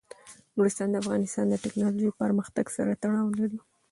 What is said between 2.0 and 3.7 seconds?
پرمختګ سره تړاو لري.